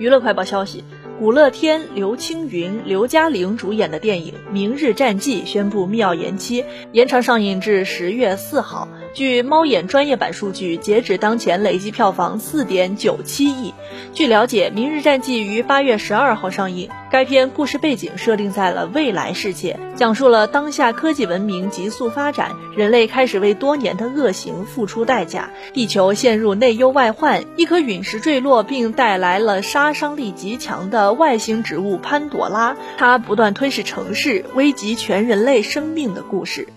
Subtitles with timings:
[0.00, 0.82] 娱乐快报消息。
[1.20, 8.88] 古乐天、刘青云、刘嘉玲主演的电影《明日战记》宣布密钥延期，延长上映至十月四号。
[9.12, 13.74] 据猫眼专业版数据，截止当前累计票房四点九七亿。
[14.14, 16.88] 据了解，《明日战记》于八月十二号上映。
[17.10, 36.68] 该片故事背景设定在了未来世界，讲述了当下科技文明急速发展，人类开始为多年的恶行付出代价，地球陷入内忧外患，一颗陨石坠落并带来了杀伤力极强的外星植物潘朵拉，它不断吞噬城市，危及全人类生命的故事。